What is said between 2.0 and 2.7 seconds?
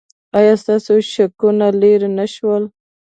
نه شول؟